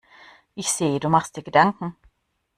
[0.55, 1.95] Ich sehe, du machst dir Gedanken.